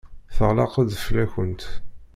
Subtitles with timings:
[0.35, 1.61] Teɣleq-d fell-akent.